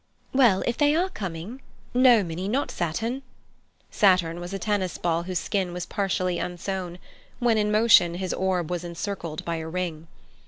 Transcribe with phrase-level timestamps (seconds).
[0.33, 3.21] "Well, if they are coming—No, Minnie, not Saturn."
[3.91, 6.97] Saturn was a tennis ball whose skin was partially unsewn.
[7.37, 10.07] When in motion his orb was encircled by a ring.